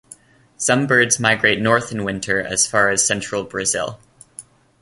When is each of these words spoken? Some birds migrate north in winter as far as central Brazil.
Some 0.57 0.87
birds 0.87 1.19
migrate 1.19 1.61
north 1.61 1.91
in 1.91 2.03
winter 2.03 2.39
as 2.39 2.65
far 2.65 2.89
as 2.89 3.05
central 3.05 3.43
Brazil. 3.43 3.99